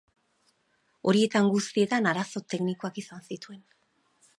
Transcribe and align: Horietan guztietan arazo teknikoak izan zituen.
Horietan 1.11 1.51
guztietan 1.57 2.11
arazo 2.13 2.45
teknikoak 2.55 3.03
izan 3.05 3.27
zituen. 3.33 3.67